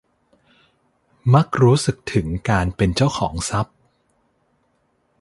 [1.33, 3.75] มักรู้สึกถึงการเป็นเจ้าของทรัพย์